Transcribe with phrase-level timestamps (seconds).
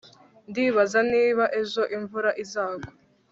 [0.49, 2.89] ndibaza niba ejo imvura izagwa